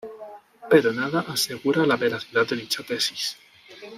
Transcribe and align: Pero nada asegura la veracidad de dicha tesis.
Pero 0.71 0.89
nada 0.93 1.19
asegura 1.35 1.85
la 1.85 1.95
veracidad 1.95 2.47
de 2.47 2.55
dicha 2.55 2.81
tesis. 2.81 3.37